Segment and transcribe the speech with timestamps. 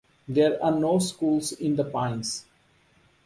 [0.27, 2.47] There are no schools in The Pines.